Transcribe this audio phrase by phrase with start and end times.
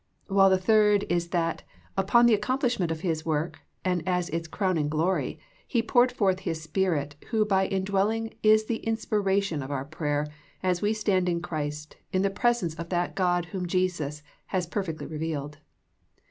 [0.25, 1.61] While the third is that
[1.95, 6.59] upon the accomplishment of His work and as its crowning glory He poured forth His
[6.59, 10.25] Spirit who by indwelling is the inspiration of our prayer
[10.63, 15.05] as we stand in Christ in the presence of that God whom Jesus has perfectly
[15.05, 15.59] revealed.